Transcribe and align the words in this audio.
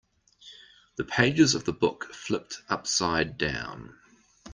The 0.95 1.03
pages 1.03 1.53
of 1.53 1.65
the 1.65 1.71
book 1.73 2.11
flipped 2.11 2.63
upside 2.69 3.37
down. 3.37 3.99